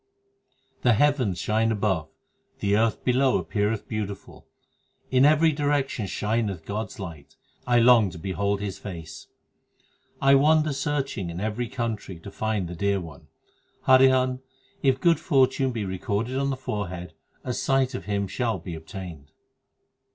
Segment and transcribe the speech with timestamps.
[0.77, 2.09] 9 The heavens shine above,
[2.57, 4.47] the earth below appeareth beautiful;
[5.11, 7.35] In every direction shineth God s light;
[7.67, 9.27] I long to behold His face.
[10.19, 13.27] I wander searching in every country to find the Dear One.
[13.85, 14.39] Hariri an,
[14.81, 17.13] if good fortune be recorded on the forehead,
[17.43, 19.29] a sight of Him shall be obtained.